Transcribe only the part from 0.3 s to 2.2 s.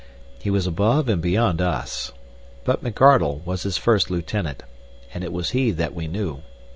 He was above and beyond us.